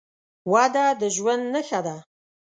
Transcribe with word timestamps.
وده 0.51 0.85
د 0.99 1.01
ژوند 1.15 1.43
نښه 1.53 1.79
ده. 1.85 1.97